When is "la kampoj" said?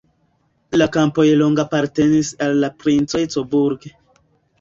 0.81-1.25